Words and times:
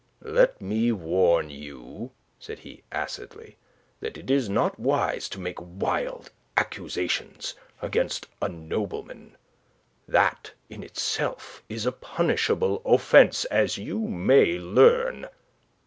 "Let 0.33 0.59
me 0.59 0.91
warn 0.91 1.51
you," 1.51 2.09
said 2.39 2.57
he, 2.57 2.81
acidly, 2.91 3.57
"that 3.99 4.17
it 4.17 4.31
is 4.31 4.49
not 4.49 4.79
wise 4.79 5.29
to 5.29 5.39
make 5.39 5.59
wild 5.59 6.31
accusations 6.57 7.53
against 7.83 8.25
a 8.41 8.49
nobleman. 8.49 9.37
That, 10.07 10.53
in 10.71 10.81
itself, 10.81 11.61
is 11.69 11.85
a 11.85 11.91
punishable 11.91 12.81
offence, 12.83 13.45
as 13.45 13.77
you 13.77 13.99
may 13.99 14.57
learn. 14.57 15.27